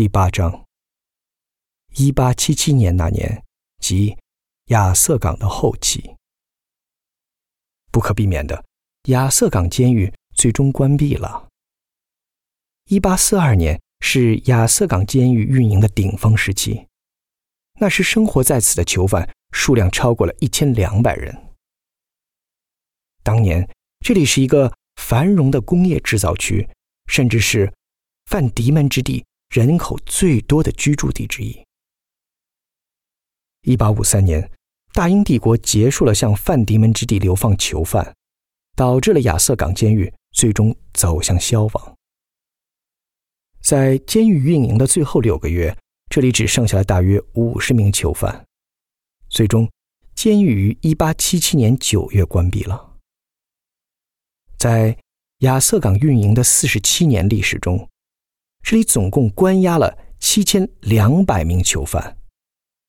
[0.00, 0.64] 第八章。
[1.94, 3.44] 一八七七年那年，
[3.80, 4.16] 即
[4.68, 6.16] 亚瑟港的后期，
[7.92, 8.64] 不可避免的，
[9.08, 11.50] 亚瑟港监狱最终关闭了。
[12.88, 16.86] 一八四二年是亚瑟港监狱运营的顶峰时期，
[17.78, 21.52] 那时生活在此的囚犯数量超过了一千两百人。
[23.22, 23.68] 当年
[24.02, 26.66] 这里是一个繁荣的工业制造区，
[27.04, 27.70] 甚至是
[28.24, 31.60] 范迪门之地人口最多的居住地之一。
[33.62, 34.48] 一八五三年，
[34.92, 38.14] 大英帝国结束了向范迪门之地流放囚犯，
[38.76, 41.96] 导致了亚瑟港监狱最终走向消亡。
[43.60, 45.76] 在监狱运营的最后六个月，
[46.08, 48.46] 这里只剩下了大约五十名囚犯。
[49.28, 49.68] 最终，
[50.14, 52.98] 监狱于一八七七年九月关闭了。
[54.58, 54.96] 在
[55.38, 57.89] 亚瑟港运营的四十七年历史中，
[58.62, 62.18] 这里总共关押了七千两百名囚犯，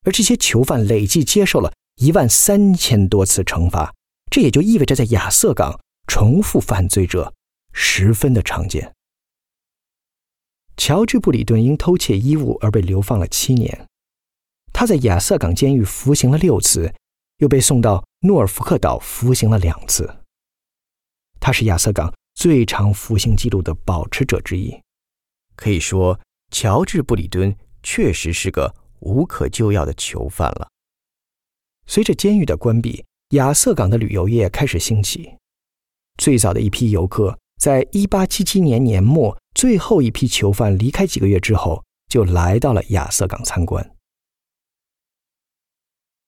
[0.03, 3.93] 而这些囚犯累计接受了一万三千多次惩罚。
[4.29, 7.33] 这也就意味着，在亚瑟港重复犯罪者
[7.73, 8.93] 十分的常见。
[10.77, 13.87] 乔治·布里顿因偷窃衣物而被流放了七年，
[14.71, 16.93] 他在亚瑟港监狱服刑了六次，
[17.37, 20.09] 又被送到诺尔福克岛服刑了两次。
[21.39, 24.73] 他是亚瑟港最长服刑记录的保持者之一，
[25.61, 30.67] 可以说，乔治·布里敦确实是个无可救药的囚犯了。
[31.85, 35.37] 随着监狱的关闭，亚瑟港的旅游业开始兴起。
[36.17, 43.95] 最早的一批游客，在1877年年末，最后一批囚犯离开几个月之后，就来到了亚瑟港参观。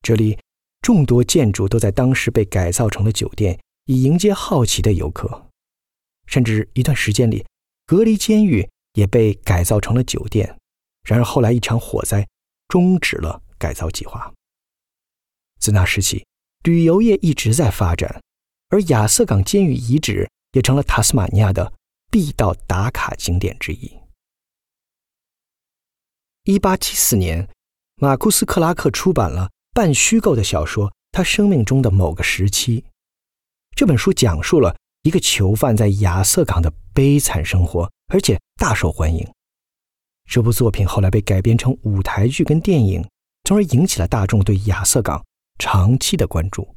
[0.03, 0.38] 这里
[0.84, 3.59] 众多建筑都在当时被改造成了酒店。
[3.86, 5.50] 以迎接好奇的游客，
[6.28, 7.45] 甚至一段时间里，
[7.88, 10.58] 隔离监狱也被改造成了酒店。
[11.03, 12.27] 然而后来一场火灾
[12.67, 14.33] 终止了改造计划。
[15.59, 16.25] 自那时起，
[16.63, 18.22] 旅游业一直在发展，
[18.69, 21.73] 而亚瑟港监狱遗址也成了塔斯马尼亚的
[22.12, 23.91] 必到打卡景点之一。
[26.44, 27.50] 一八七四年，
[27.95, 32.81] 马库斯·克拉克出版了半虚构的小说《他生命中的某个时期》。
[33.75, 39.28] 这本书讲述了一个囚犯在亚瑟港的悲惨生活，而且大受欢迎。
[40.25, 43.08] 这部作品后来被改编成舞台剧跟电影，
[43.44, 45.25] 从而引起了大众对亚瑟港
[45.59, 46.75] 长期的关注。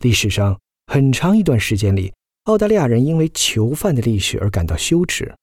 [0.00, 2.12] 历史上很长一段时间里，
[2.44, 5.34] 澳大利亚人因为囚犯的历史而感到羞耻，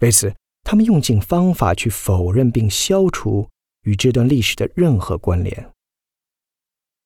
[0.00, 3.48] 为此他们用尽方法去否认并消除
[3.82, 5.70] 与这段历史的任何关联。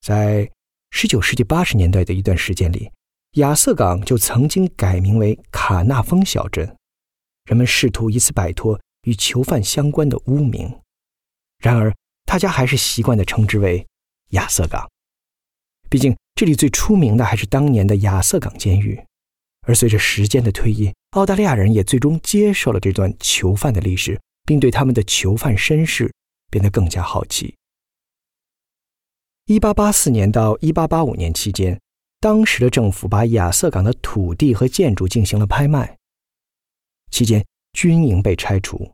[0.00, 0.50] 在
[0.90, 2.90] 十九世纪八十年代的一段时间里，
[3.32, 6.76] 亚瑟港就曾经改名为卡纳峰小镇，
[7.44, 10.80] 人们试图以此摆脱与囚犯相关的污名。
[11.58, 11.94] 然而，
[12.24, 13.86] 大家还是习惯地称之为
[14.30, 14.90] 亚瑟港，
[15.88, 19.02] 毕竟这里最出名的还是当年的亚瑟港监狱。
[19.66, 26.10] 而随着时间的推移，澳大利亚人也最终接受了这段囚犯的历史，并对他们的囚犯身世
[26.50, 27.54] 变得更加好奇。
[29.44, 31.78] 一八八四年到一八八五年期间，
[32.20, 35.96] 当时的政府把亚瑟港的土地和建筑进行了拍卖。
[37.10, 38.90] 期间，军营被拆除，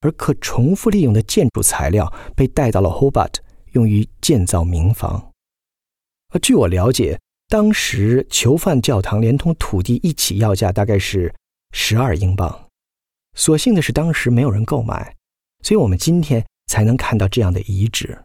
[0.00, 3.34] 而可重复利用的建筑材料被带到了 Hobart，
[3.72, 5.32] 用于建造民房。
[6.28, 11.34] 而据我了解，当时囚犯教堂连同土地一起要价大概是
[11.72, 12.68] 十二英镑。
[13.34, 15.16] 所幸的是，当时没有人购买，
[15.62, 18.22] 所以我们今天才能看到这样的遗址。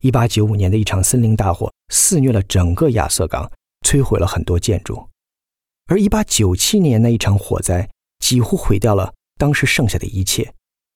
[0.00, 3.50] 一八九五年的一场森林大火肆虐了整个亚瑟港，
[3.84, 5.08] 摧毁了很多建筑。
[5.86, 7.88] 而一八九七年那一场火灾
[8.20, 10.54] 几乎毁掉了当时剩下的一切，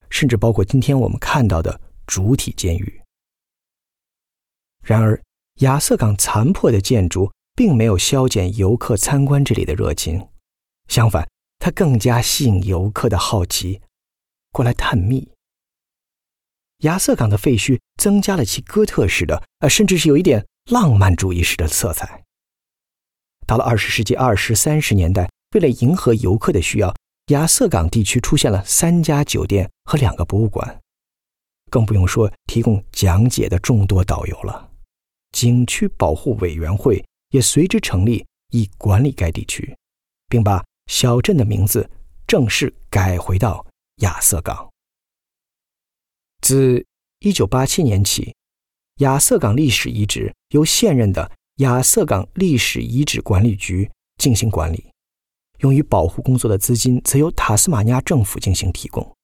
[0.09, 3.03] 甚至包括今天我们看到的主体监狱。
[4.85, 5.21] 然而，
[5.57, 10.29] 亚瑟港残破的建筑并没有消减游客参观这里的热情，
[10.87, 13.81] 相反，它更加吸引游客的好奇，
[14.53, 15.32] 过来探秘。
[16.83, 22.23] 亚瑟港的废墟增加了其哥特式的，呃，甚至是有一点浪漫主义式的色彩。
[23.47, 26.95] 到了二十世纪二十三十年代，为了迎合游客的需要，
[27.29, 30.81] 亚瑟港地区出现了三家酒店和两个博物馆，
[31.71, 34.71] 更不用说提供讲解的众多导游了。
[35.33, 39.77] 景区保护委员会也随之成立，以管理该地区，
[40.29, 41.89] 并把小镇的名字
[42.27, 43.65] 正式改回到
[43.99, 44.72] 亚瑟港。
[46.43, 46.85] 自
[47.21, 48.35] 1987年起，
[48.97, 54.91] 亚瑟港历史遗址由现任的亚瑟港历史遗址管理局进行管理，
[55.61, 59.17] 用于保护工作的资金则由塔斯马尼亚政府进行提供。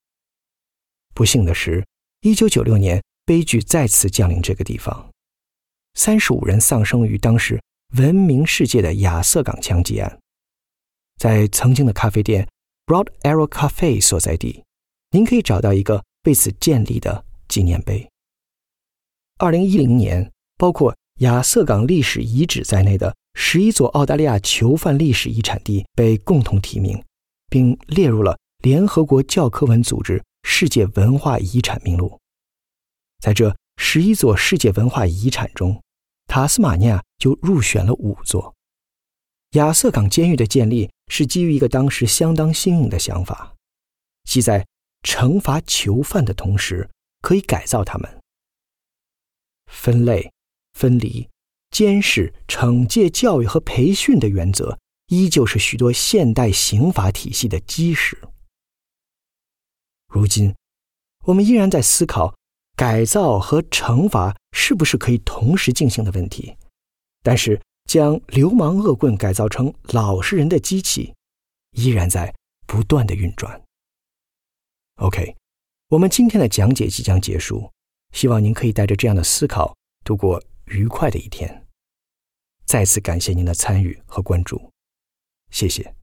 [1.13, 1.85] 不幸的是，
[2.21, 5.11] 一九九六年悲剧再次降临这个地方，
[5.95, 7.61] 三十五人丧生于当时
[7.97, 10.19] 闻名世界的亚瑟港枪击案。
[11.17, 12.49] 在曾经的咖啡店
[12.87, 14.63] Broad Arrow Cafe 所在地，
[15.11, 18.09] 您可以找到一个为此建立的纪念碑。
[19.39, 27.03] 二零一零年，包括亚瑟港历史遗址在内的十一座澳大利亚囚犯历史遗产地被共同提名，
[27.49, 32.19] 并列入了联合国教科文组织世界文化遗产名录。
[33.21, 35.81] 在这十一座世界文化遗产中，
[36.27, 38.55] 塔斯马尼亚就入选了五座。
[39.53, 43.55] 亚瑟港监狱的建立是基于一个当时相当新颖的想法，
[44.25, 44.67] 即在
[45.03, 46.89] 惩罚囚犯的同时，
[47.21, 48.21] 可以改造他们。
[49.67, 50.33] 分类、
[50.73, 51.29] 分离、
[51.71, 54.79] 监视、惩戒、教育和培训的原则，
[55.09, 58.19] 依旧是许多现代刑法体系的基石。
[60.09, 60.55] 如今，
[61.25, 62.35] 我们依然在思考
[62.75, 66.57] 改造和惩罚是不是可以同时进行的问题，
[67.23, 71.15] 但是将流氓恶棍改造成老实人的机器，
[71.73, 72.35] 依然在
[72.67, 73.63] 不断的运转。
[74.99, 75.37] OK，
[75.91, 77.71] 我们今天的讲解即将结束。
[78.13, 81.67] 希望您可以带着这样的思考度过愉快的一天。
[82.65, 84.71] 再次感谢您的参与和关注，
[85.51, 85.98] 谢谢。